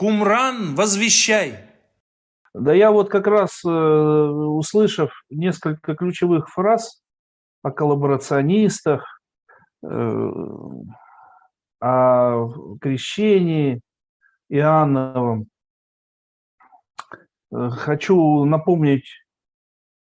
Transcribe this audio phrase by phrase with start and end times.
[0.00, 1.58] Кумран, возвещай!
[2.54, 7.02] Да я вот как раз, э, услышав несколько ключевых фраз
[7.62, 9.20] о коллаборационистах,
[9.84, 10.30] э,
[11.82, 12.48] о
[12.80, 13.82] крещении
[14.48, 15.48] Иоанновом,
[17.52, 19.04] э, хочу напомнить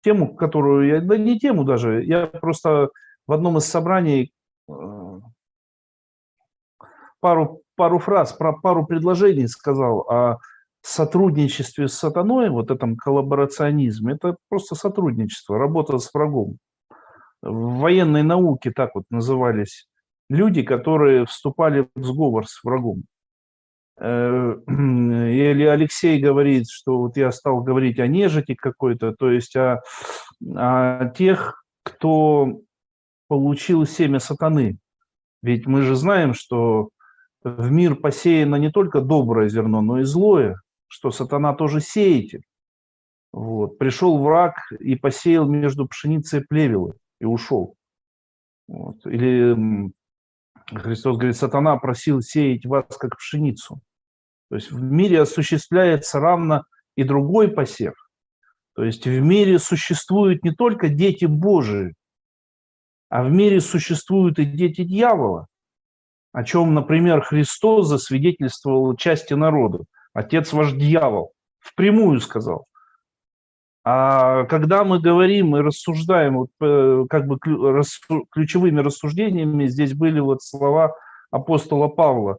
[0.03, 2.89] тему, которую я, да не тему даже, я просто
[3.29, 4.33] в одном из собраний
[7.21, 10.38] пару, пару фраз, про пару предложений сказал о
[10.82, 14.15] сотрудничестве с сатаной, вот этом коллаборационизме.
[14.15, 16.59] Это просто сотрудничество, работа с врагом.
[17.42, 19.87] В военной науке так вот назывались
[20.29, 23.05] люди, которые вступали в сговор с врагом.
[23.98, 29.82] Э, или Алексей говорит, что вот я стал говорить о нежити какой-то, то есть о,
[30.54, 32.60] о тех, кто
[33.29, 34.79] получил семя сатаны.
[35.43, 36.88] Ведь мы же знаем, что
[37.45, 42.45] в мир посеяно не только доброе зерно, но и злое, что сатана тоже сеятель.
[43.33, 43.79] Вот.
[43.79, 47.77] Пришел враг и посеял между пшеницей плевелы и ушел.
[48.66, 49.05] Вот.
[49.07, 49.93] Или
[50.66, 53.80] Христос говорит, сатана просил сеять вас как пшеницу.
[54.49, 56.65] То есть в мире осуществляется равно
[56.96, 57.95] и другой посев.
[58.74, 61.95] То есть в мире существуют не только дети Божии,
[63.09, 65.47] а в мире существуют и дети дьявола
[66.34, 69.84] о чем, например, Христос засвидетельствовал части народа.
[70.12, 71.32] Отец ваш дьявол.
[71.60, 72.66] Впрямую сказал.
[73.84, 80.43] А когда мы говорим и рассуждаем, вот, э, как бы ключевыми рассуждениями здесь были вот
[80.43, 80.97] слова
[81.31, 82.38] апостола Павла.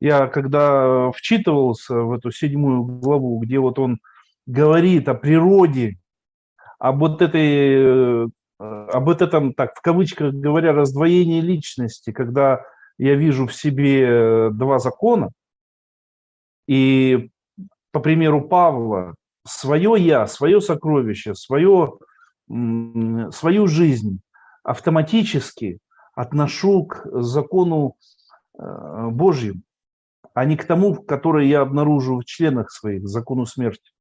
[0.00, 3.98] Я когда вчитывался в эту седьмую главу, где вот он
[4.46, 5.98] говорит о природе,
[6.80, 12.62] об вот этой, э, об этом, так, в кавычках говоря, раздвоении личности, когда
[12.98, 15.30] я вижу в себе э, два закона,
[16.66, 17.30] и
[17.92, 19.14] по примеру Павла,
[19.46, 21.98] свое я, свое сокровище, свое,
[22.48, 24.20] свою жизнь
[24.64, 25.78] автоматически
[26.14, 27.96] отношу к закону
[28.58, 29.62] э, Божьему,
[30.34, 33.92] а не к тому, который я обнаружу в членах своих, закону смерти.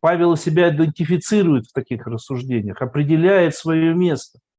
[0.00, 4.38] Павел себя идентифицирует в таких рассуждениях, определяет свое место–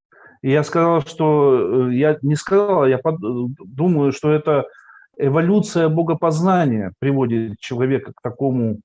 [0.43, 4.67] и я сказал, что э, я не сказал, я под, думаю, что это
[5.17, 8.81] эволюция богопознания приводит человека к такому,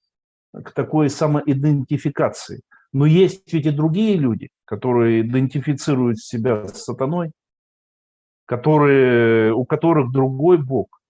[0.52, 2.60] к такой самоидентификации.
[2.92, 7.32] Но есть ведь и другие люди, которые идентифицируют себя с сатаной,
[8.46, 11.00] которые, у которых другой Бог.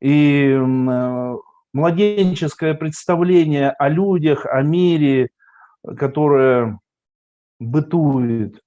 [0.00, 1.36] И э,
[1.74, 5.28] младенческое представление о людях, о мире,
[5.98, 6.78] которое
[7.60, 8.63] бытует,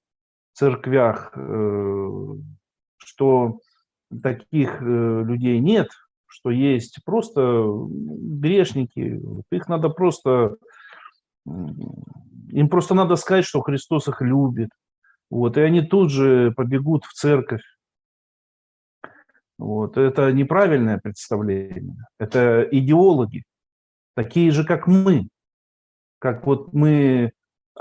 [0.57, 2.09] церквях, э,
[2.97, 3.59] что
[4.23, 5.90] таких э, людей нет,
[6.25, 10.56] что есть просто грешники, их надо просто,
[11.46, 14.69] им просто надо сказать, что Христос их любит,
[15.29, 17.63] вот, и они тут же побегут в церковь.
[19.59, 23.44] Вот, это неправильное представление, это идеологи,
[24.16, 25.29] такие же, как мы,
[26.19, 27.31] как вот мы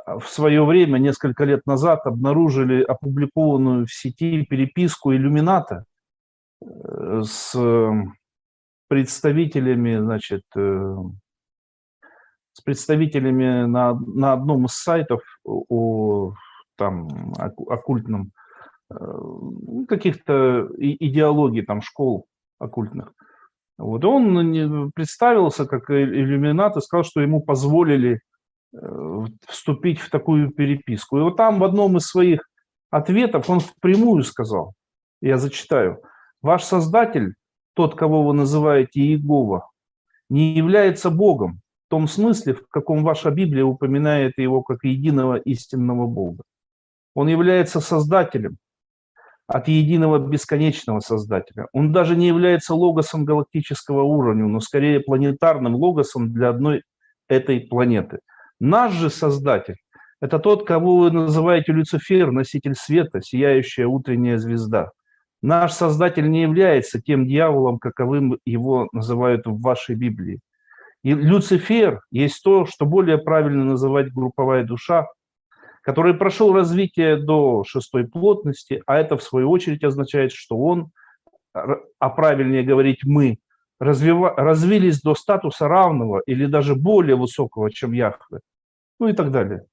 [0.06, 5.84] в свое время, несколько лет назад, обнаружили опубликованную в сети переписку иллюмината
[6.60, 7.56] э, с
[8.88, 10.96] представителями, значит, э,
[12.52, 16.32] с представителями на, на одном из сайтов о
[16.76, 18.32] там, оккультном,
[18.90, 22.26] э, ну, каких-то идеологий там школ
[22.58, 23.12] оккультных.
[23.78, 28.20] Вот он представился как иллюминат и сказал, что ему позволили
[29.46, 31.18] вступить в такую переписку.
[31.18, 32.48] И вот там в одном из своих
[32.90, 34.74] ответов он впрямую сказал,
[35.20, 36.02] я зачитаю,
[36.42, 37.34] «Ваш Создатель,
[37.74, 39.70] тот, кого вы называете Иегова,
[40.28, 46.06] не является Богом в том смысле, в каком ваша Библия упоминает его как единого истинного
[46.06, 46.42] Бога.
[47.14, 48.56] Он является Создателем
[49.46, 51.68] от единого бесконечного Создателя.
[51.72, 56.82] Он даже не является логосом галактического уровня, но скорее планетарным логосом для одной
[57.28, 58.18] этой планеты–
[58.60, 59.76] Наш же Создатель–
[60.20, 64.90] это тот, кого вы называете Люцифер, носитель света, сияющая утренняя звезда.
[65.42, 70.40] Наш Создатель не является тем дьяволом, каковым его называют в вашей Библии.
[71.04, 75.06] И Люцифер есть то, что более правильно называть групповая душа,
[75.82, 80.90] который прошел развитие до шестой плотности, а это в свою очередь означает, что он,
[81.52, 83.38] а правильнее говорить мы,
[83.78, 88.40] развива, развились до статуса равного или даже более высокого, чем Яхве,
[88.98, 89.64] ну и так далее.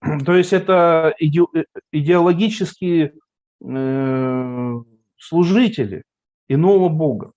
[0.26, 1.42] То есть это иде,
[1.92, 3.14] идеологические
[3.64, 4.74] э,
[5.18, 6.04] служители
[6.48, 7.32] иного Бога.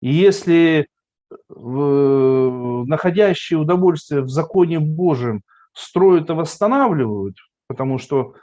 [0.00, 0.88] И если
[1.48, 7.36] в, находящие удовольствие в законе Божьем, строят и восстанавливают,
[7.68, 8.34] потому что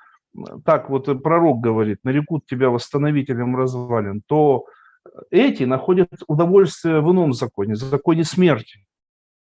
[0.66, 4.66] так вот пророк говорит, нарекут тебя восстановителем развалин, то
[5.31, 8.86] эти находят удовольствие в ином законе, в законе смерти,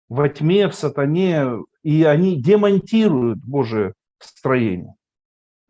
[0.09, 4.95] во тьме, в сатане, и они демонтируют Божие строение.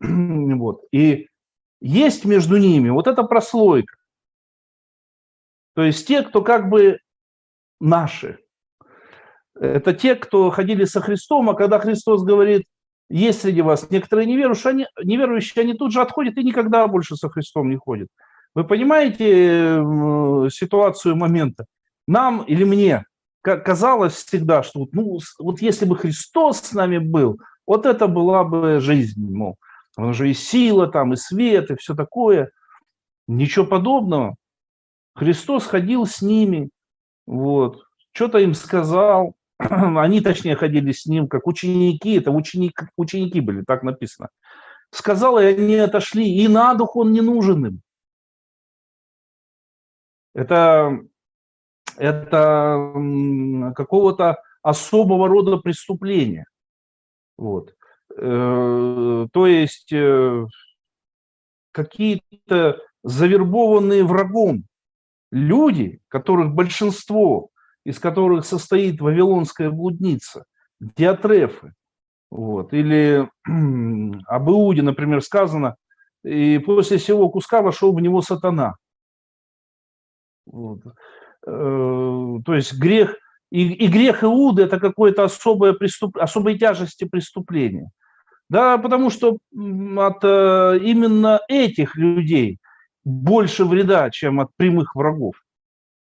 [0.00, 0.82] Вот.
[0.92, 1.28] И
[1.80, 3.96] есть между ними вот эта прослойка.
[5.74, 6.98] То есть те, кто как бы
[7.80, 8.38] наши.
[9.54, 12.66] Это те, кто ходили со Христом, а когда Христос говорит,
[13.08, 17.28] есть среди вас некоторые неверующие, они, неверующие, они тут же отходят и никогда больше со
[17.28, 18.08] Христом не ходят.
[18.54, 19.82] Вы понимаете
[20.50, 21.66] ситуацию момента?
[22.06, 23.04] Нам или мне
[23.42, 28.80] казалось всегда, что ну, вот если бы Христос с нами был, вот это была бы
[28.80, 29.56] жизнь, мол.
[29.96, 32.50] Он же и сила там, и свет, и все такое.
[33.28, 34.36] Ничего подобного.
[35.14, 36.70] Христос ходил с ними,
[37.26, 37.82] вот,
[38.12, 43.82] что-то им сказал, они, точнее, ходили с ним как ученики, это ученик, ученики были, так
[43.82, 44.28] написано.
[44.90, 47.80] Сказал, и они отошли, и на дух он не нужен им.
[50.34, 51.00] Это,
[51.96, 52.92] это
[53.76, 56.44] какого-то особого рода преступление.
[57.36, 57.74] Вот.
[58.16, 60.46] Э, то есть э,
[61.72, 64.64] какие-то завербованные врагом
[65.30, 67.48] люди, которых большинство,
[67.84, 70.44] из которых состоит Вавилонская блудница,
[70.80, 71.72] диатрефы,
[72.30, 73.28] вот, или
[74.26, 75.76] об Иуде, например, сказано,
[76.22, 78.76] и после всего куска вошел в него сатана.
[80.46, 80.80] Вот.
[81.46, 83.16] Э, то есть грех,
[83.50, 87.90] и, и грех Иуды– это какое-то особое преступ, особой тяжести преступления.
[88.48, 92.58] Да, потому что от э, именно этих людей
[93.04, 95.34] больше вреда, чем от прямых врагов.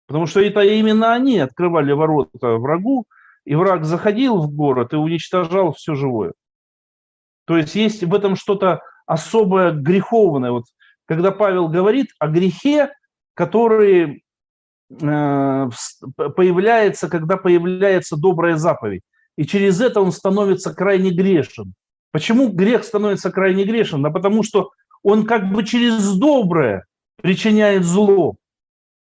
[0.07, 3.05] Потому что это именно они открывали ворота врагу,
[3.45, 6.33] и враг заходил в город и уничтожал все живое.
[7.45, 10.51] То есть есть в этом что-то особое греховное.
[10.51, 10.65] Вот
[11.05, 12.93] когда Павел говорит о грехе,
[13.33, 14.20] который
[14.99, 19.01] появляется, когда появляется добрая заповедь.
[19.37, 21.73] И через это он становится крайне грешен.
[22.11, 24.03] Почему грех становится крайне грешен?
[24.03, 24.71] Да потому что
[25.03, 26.85] он как бы через доброе
[27.21, 28.35] причиняет зло.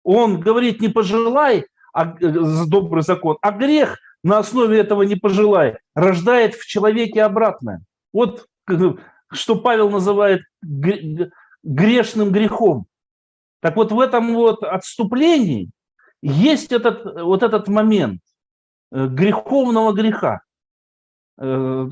[0.05, 5.79] Он говорит, не пожелай, а, э, добрый закон, а грех на основе этого не пожелай,
[5.95, 7.83] рождает в человеке обратное.
[8.13, 8.47] Вот
[9.33, 10.43] что Павел называет
[11.63, 12.87] грешным грехом.
[13.63, 15.71] Так вот в этом вот отступлении
[16.21, 18.21] есть этот, вот этот момент
[18.91, 20.41] э, греховного греха.
[21.39, 21.89] Э,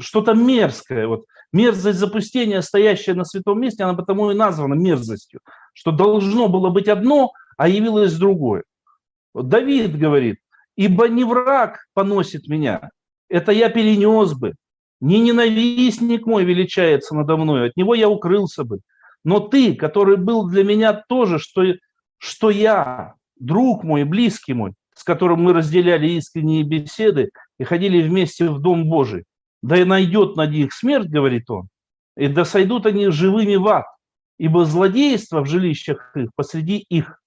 [0.00, 1.06] что-то мерзкое.
[1.06, 5.40] Вот мерзость запустения, стоящая на святом месте, она потому и названа мерзостью,
[5.72, 8.64] что должно было быть одно, а явилось другое.
[9.34, 10.38] Давид говорит,
[10.76, 12.90] ибо не враг поносит меня,
[13.30, 14.54] это я перенес бы,
[15.00, 18.80] не ненавистник мой величается надо мной, от него я укрылся бы.
[19.24, 21.62] Но ты, который был для меня тоже, что,
[22.18, 28.48] что я, друг мой, близкий мой, с которым мы разделяли искренние беседы и ходили вместе
[28.48, 29.24] в Дом Божий.
[29.62, 31.68] Да и найдет над них смерть, говорит он,
[32.16, 33.86] и да сойдут они живыми в ад,
[34.38, 37.20] ибо злодейство в жилищах их посреди их.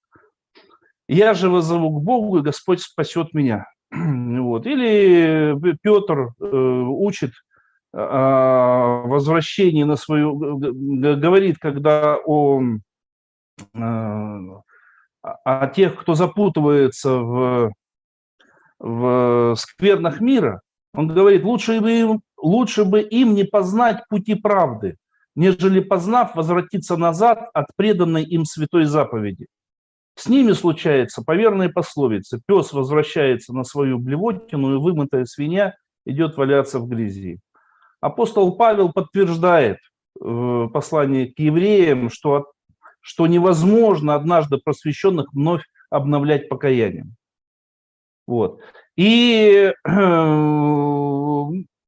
[1.07, 3.65] Я же возову к Богу, и Господь спасет меня.
[3.91, 4.65] Вот.
[4.65, 7.31] Или Петр э, учит
[7.93, 12.81] возвращении на свою, говорит, когда он
[13.75, 13.79] э,
[15.23, 17.71] а тех, кто запутывается в,
[18.79, 20.61] в сквернах мира,
[20.93, 24.97] он говорит, лучше бы, им, лучше бы им не познать пути правды,
[25.35, 29.47] нежели познав, возвратиться назад от преданной им святой заповеди.
[30.15, 31.73] С ними случается по верной.
[32.45, 37.39] Пес возвращается на свою блевотину, и вымытая свинья идет валяться в грязи.
[38.03, 39.77] Апостол Павел подтверждает
[40.19, 42.51] в послании к евреям, что
[42.99, 47.15] что невозможно однажды просвещенных вновь обновлять покаянием.
[48.27, 48.59] Вот.
[48.97, 49.89] И э,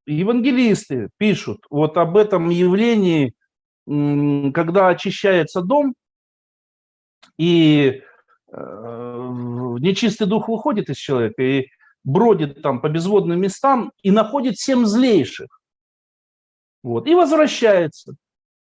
[0.05, 3.33] евангелисты пишут вот об этом явлении,
[3.85, 5.95] когда очищается дом,
[7.37, 8.03] и
[8.53, 9.29] э,
[9.79, 11.67] нечистый дух выходит из человека и
[12.05, 15.59] бродит там по безводным местам и находит семь злейших.
[16.85, 18.13] Вот, и возвращается,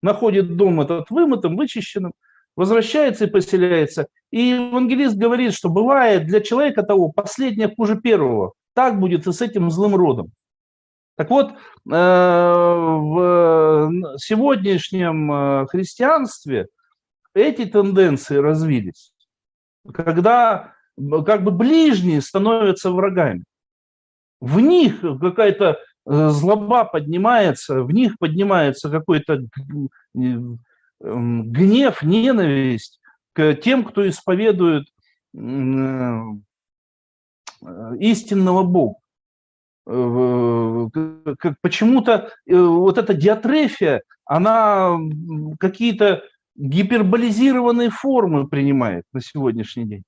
[0.01, 2.13] находит дом этот вымытым, вычищенным,
[2.55, 4.07] возвращается и поселяется.
[4.31, 8.53] И евангелист говорит, что бывает для человека того последнее хуже первого.
[8.75, 10.31] Так будет и с этим злым родом.
[11.17, 11.53] Так вот, э,
[11.85, 11.91] в
[14.19, 16.67] сегодняшнем э, христианстве
[17.33, 19.11] эти тенденции развились,
[19.93, 20.75] когда
[21.25, 23.43] как бы ближние становятся врагами.
[24.39, 29.45] в них какая-то злоба поднимается, в них поднимается какой-то
[30.13, 32.99] гнев, ненависть
[33.33, 34.87] к тем, кто исповедует
[35.33, 36.21] э,
[37.99, 38.99] истинного Бога.
[41.61, 44.97] Почему-то вот эта диатрефия, она
[45.59, 46.23] какие-то
[46.55, 50.03] гиперболизированные формы принимает на сегодняшний день.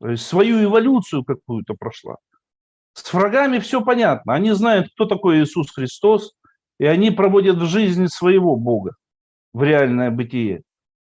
[0.00, 2.16] То есть свою эволюцию какую-то прошла.
[2.94, 4.34] С врагами все понятно.
[4.34, 6.32] Они знают, кто такой Иисус Христос,
[6.78, 8.96] и они проводят в жизни своего Бога,
[9.52, 10.62] в реальное бытие,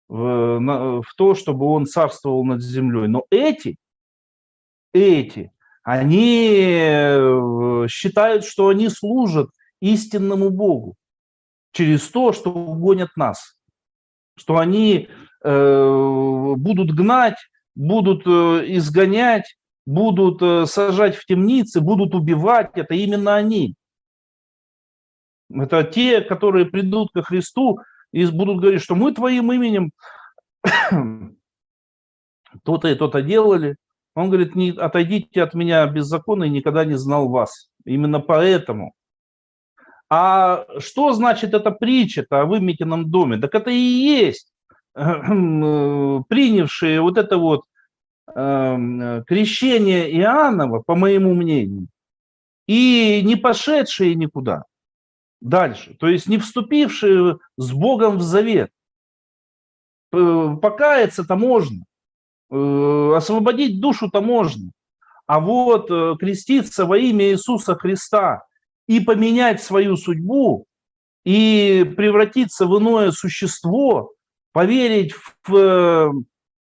[0.08, 3.08] в, на, в то, чтобы он царствовал над землей.
[3.08, 3.76] Но эти,
[4.94, 5.52] эти,
[5.84, 9.50] они э, считают, что они служат
[9.82, 10.96] истинному Богу
[11.72, 13.60] через то, что гонят нас
[14.40, 15.10] что они
[15.44, 17.38] э, будут гнать,
[17.76, 19.58] будут э, изгонять,
[19.90, 22.72] будут э, сажать в темницы, будут убивать.
[22.76, 23.76] Это именно они.
[25.52, 27.80] Это те, которые придут ко Христу
[28.12, 29.92] и будут говорить, что мы твоим именем
[32.64, 33.78] то-то и то-то делали.
[34.14, 37.72] Он говорит, не отойдите от меня беззаконно и никогда не знал вас.
[37.84, 38.94] Именно поэтому
[40.12, 43.38] а что значит эта притча-то о выметенном доме?
[43.38, 44.52] Так это и есть
[44.96, 45.04] э,
[46.28, 47.64] принявшие вот это вот
[48.34, 51.88] крещение Иоаннова, по моему мнению,
[52.68, 54.64] и не пошедшие никуда
[55.42, 58.72] дальше, то есть не вступившие с Богом в завет.
[60.12, 61.84] Покаяться-то можно,
[62.52, 64.72] э, освободить душу-то можно,
[65.28, 65.88] а вот
[66.20, 68.44] креститься во имя Иисуса Христа–
[68.90, 70.66] и поменять свою судьбу,
[71.24, 74.14] и превратиться в иное существо,
[74.52, 75.14] поверить
[75.48, 76.12] в,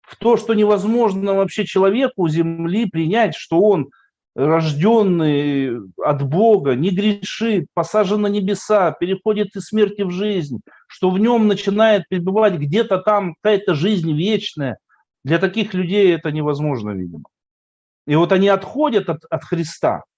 [0.08, 3.90] в то, что невозможно вообще человеку Земли принять, что он
[4.34, 11.18] рожденный от Бога, не грешит, посажен на небеса, переходит из смерти в жизнь, что в
[11.18, 14.78] нем начинает пребывать где-то там какая-то жизнь вечная.
[15.24, 17.24] Для таких людей это невозможно, видимо.
[18.06, 20.04] И вот они отходят от, от Христа–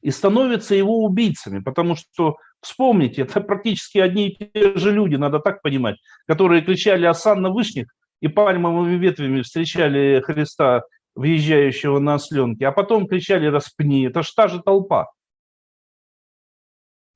[0.00, 5.40] и становятся его убийцами, потому что, вспомните, это практически одни и те же люди, надо
[5.40, 7.88] так понимать, которые кричали «Асан на вышних»
[8.20, 10.82] и пальмовыми ветвями встречали Христа,
[11.14, 15.06] въезжающего на осленке, а потом кричали «Распни», это ж та же толпа.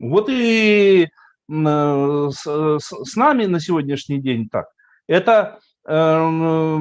[0.00, 1.09] Вот и
[1.49, 4.66] с, с нами на сегодняшний день так.
[5.06, 6.78] Это э,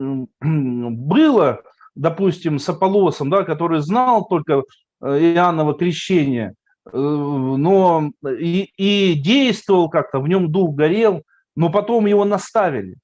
[0.00, 1.62] было,
[1.94, 4.62] допустим, с Аполлосом, да, который знал только
[5.02, 6.54] Э, Иоаннова крещения,
[6.90, 11.22] э, но и, и действовал как-то, в нем дух горел,
[11.54, 12.96] но потом его наставили.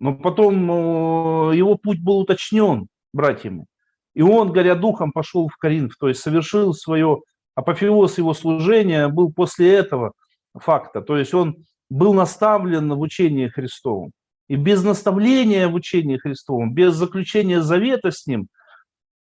[0.00, 3.66] Но потом э, его путь был уточнен братьями.
[4.14, 7.20] И он, горя духом, пошел в Коринф, то есть совершил свое,
[7.54, 10.12] апофеоз его служения был после этого
[10.54, 11.02] факта.
[11.02, 14.12] То есть он был наставлен в учении Христовом.
[14.48, 18.48] И без наставления в учении Христовом, без заключения завета с ним,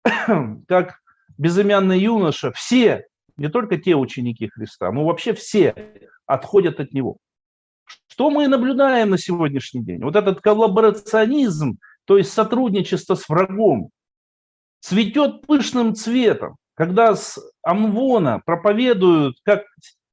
[0.68, 1.00] как
[1.36, 3.04] безымянный юноша, все,
[3.36, 5.74] не только те ученики Христа, но вообще все
[6.26, 7.18] отходят от него.
[8.20, 10.02] Что мы наблюдаем на сегодняшний день?
[10.02, 13.88] Вот этот коллаборационизм, то есть сотрудничество с врагом,
[14.80, 19.62] цветет пышным цветом, когда с Амвона проповедуют как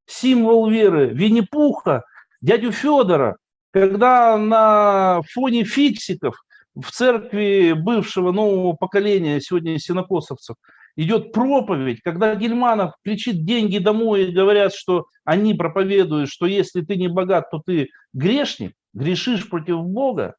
[0.05, 2.05] символ веры Винни-Пуха,
[2.39, 3.35] дядю Федора,
[3.71, 6.37] когда на фоне фиксиков
[6.75, 10.55] в церкви бывшего нового поколения, сегодня синокосовцев,
[10.97, 16.97] идет проповедь, когда Гельманов кричит деньги домой и говорят, что они проповедуют, что если ты
[16.97, 20.35] не богат, то ты грешник, грешишь против Бога,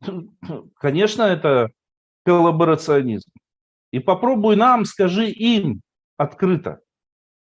[0.78, 1.68] конечно, это
[2.24, 3.30] коллаборационизм.
[3.90, 5.82] И попробуй нам, скажи им
[6.16, 6.80] открыто,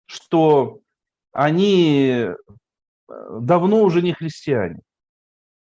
[0.05, 0.79] что
[1.31, 2.36] они э,
[3.39, 4.81] давно уже не христиане.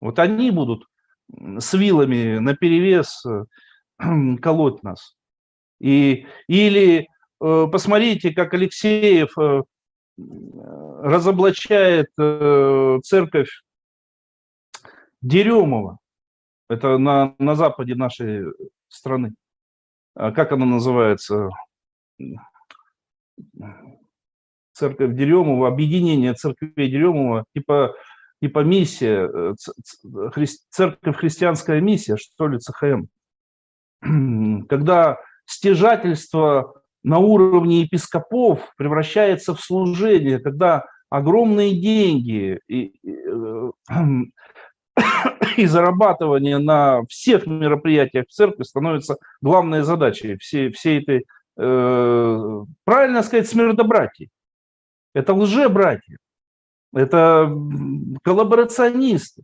[0.01, 0.85] Вот они будут
[1.31, 3.43] с вилами наперевес э,
[4.41, 5.18] колоть нас.
[5.79, 7.07] И, или
[7.41, 9.61] э, посмотрите, как Алексеев э,
[11.01, 13.63] разоблачает э, церковь
[15.21, 15.97] Деремова.
[16.69, 18.45] Это на, на западе нашей
[18.87, 19.33] страны.
[20.15, 21.49] А как она называется?
[24.73, 27.95] Церковь Деремова, объединение церквей Деремова, типа,
[28.41, 29.53] типа миссия, э,
[30.69, 33.05] церковь христианская миссия, что ли, ЦХМ.
[34.67, 43.71] Когда стяжательство на уровне епископов превращается в служение, когда огромные деньги и, и, э,
[45.57, 51.25] и зарабатывание на всех мероприятиях в церкви становится главной задачей всей, всей этой
[51.57, 54.27] э, правильно сказать, смердобратья.
[55.13, 56.17] Это лже-братья.
[56.93, 57.51] Это
[58.23, 59.43] коллаборационисты.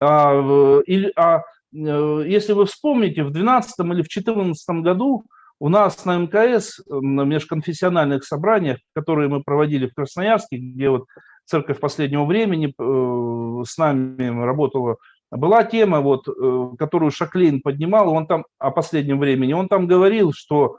[0.00, 5.24] А, или, а если вы вспомните, в 2012 или в 2014 году
[5.60, 11.06] у нас на МКС, на межконфессиональных собраниях, которые мы проводили в Красноярске, где вот
[11.44, 14.96] церковь последнего времени э, с нами работала,
[15.30, 20.32] была тема, вот, э, которую Шаклин поднимал, он там о последнем времени, он там говорил,
[20.32, 20.78] что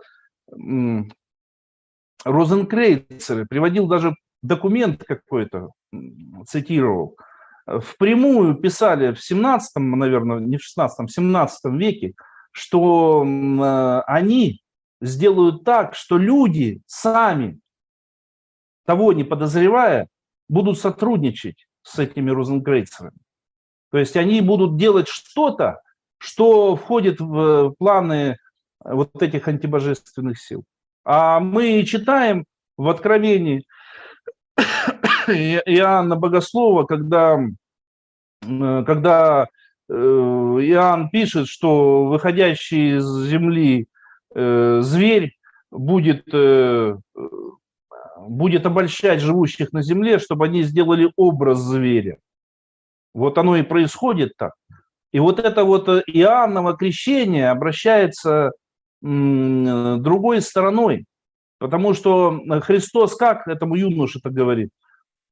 [0.52, 0.56] э,
[2.24, 5.72] Розенкрейцеры, приводил даже документ какой-то,
[6.48, 7.18] цитировал,
[7.78, 12.14] впрямую писали в 17 наверное, не в 16 в 17 веке,
[12.52, 14.62] что э, они
[15.02, 17.60] сделают так, что люди сами,
[18.86, 20.08] того не подозревая,
[20.48, 23.18] будут сотрудничать с этими розенкрейцерами.
[23.92, 25.82] То есть они будут делать что-то,
[26.18, 28.38] что входит в планы
[28.84, 30.64] вот этих антибожественных сил.
[31.06, 32.46] А мы читаем
[32.78, 33.64] в Откровении
[35.32, 37.40] Иоанна Богослова, когда,
[38.42, 39.48] когда
[39.90, 43.88] э, Иоанн пишет, что выходящий из земли
[44.36, 45.36] э, зверь
[45.72, 46.98] будет, э,
[48.18, 52.18] будет обольщать живущих на земле, чтобы они сделали образ зверя.
[53.14, 54.54] Вот оно и происходит так.
[55.12, 58.52] И вот это вот Иоанново крещение обращается
[59.02, 61.06] другой стороной.
[61.58, 64.70] Потому что Христос как этому юноше так говорит?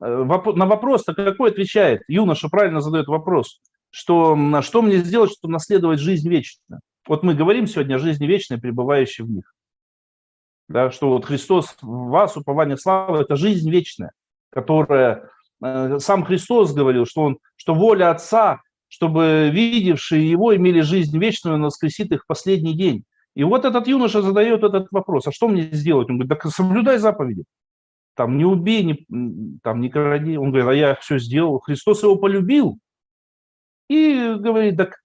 [0.02, 2.02] Э, на вопрос-то какой отвечает?
[2.08, 6.82] Юноша правильно задает вопрос, что что мне сделать, чтобы наследовать жизнь вечную?
[7.08, 9.54] Вот мы говорим сегодня о жизни вечной, пребывающей в них.
[10.68, 14.12] Да, что вот Христос в вас, упование славы, это жизнь вечная,
[14.52, 15.30] которая
[15.64, 21.56] э, сам Христос говорил, что, он, что воля Отца, чтобы видевшие Его имели жизнь вечную,
[21.56, 23.06] он воскресит их последний день.
[23.34, 26.10] И вот этот юноша задает этот вопрос, а что мне сделать?
[26.10, 27.46] Он говорит, так соблюдай заповеди.
[28.18, 30.38] Там не убей, не, там не кради.
[30.38, 31.60] Он говорит, а я все сделал.
[31.60, 32.80] Христос его полюбил.
[33.90, 34.98] И говорит, так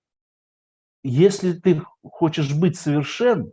[1.05, 3.53] если ты хочешь быть совершен,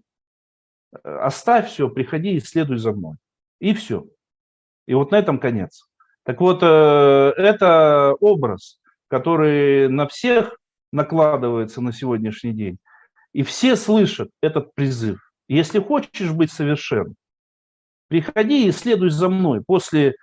[1.04, 3.17] оставь все, приходи и следуй за мной.
[3.60, 4.06] И все.
[4.88, 5.88] И вот на этом конец.
[6.24, 10.58] Так вот, э, это образ, который на всех
[10.91, 12.78] накладывается на сегодняшний день.
[13.34, 15.19] И все слышат этот призыв.
[15.48, 17.15] Если хочешь быть совершен,
[18.10, 19.62] приходи и следуй за мной.
[19.65, 20.15] После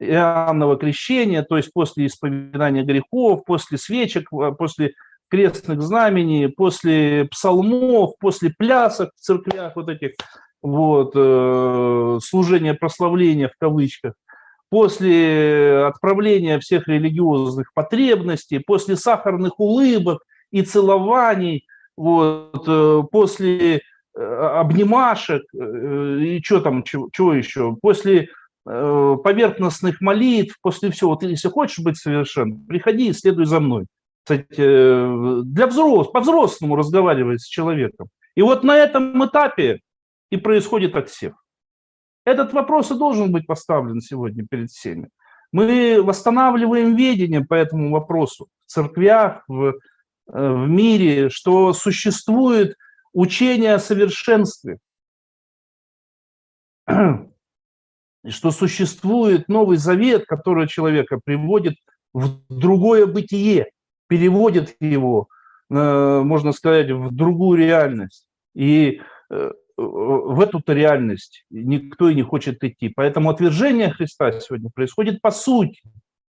[0.00, 4.94] Иоаннова крещения, то есть после исповедания грехов, после свечек, после
[5.30, 10.12] крестных знамений, после псалмов, после плясок в церквях вот этих,
[10.62, 14.14] вот, э, служения прославления в кавычках,
[14.68, 23.80] после отправления всех религиозных потребностей, после сахарных улыбок и целований, вот, э, после э,
[24.14, 28.28] обнимашек э, и что там, чего, чего еще, после
[28.64, 33.86] поверхностных молитв, после всего, ты если хочешь быть совершен, приходи и следуй за мной.
[34.22, 34.54] Кстати,
[35.42, 38.06] для взрос, по-взрослому разговаривать с человеком.
[38.36, 39.80] И вот на этом этапе
[40.30, 41.32] и происходит отсев.
[42.24, 45.08] Этот вопрос и должен быть поставлен сегодня перед всеми.
[45.50, 49.74] Мы восстанавливаем ведение по этому вопросу в церквях, в
[50.32, 52.76] Э, в мире, что существует
[53.12, 54.78] учение о совершенстве,
[56.86, 61.74] что существует Новый Завет, который человека приводит
[62.12, 63.70] в другое бытие,
[64.06, 65.28] переводит его,
[65.70, 68.26] э, можно сказать, в другую реальность.
[68.54, 72.90] И э, в эту-то реальность никто и не хочет идти.
[72.90, 75.80] Поэтому отвержение Христа сегодня происходит по сути,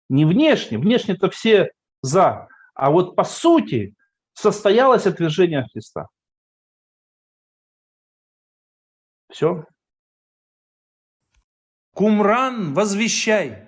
[0.10, 0.78] не внешне.
[0.78, 3.94] Внешне-то все за, а вот по сути
[4.34, 6.08] состоялось отвержение Христа.
[9.38, 9.64] Все.
[11.94, 13.67] Кумран, возвещай.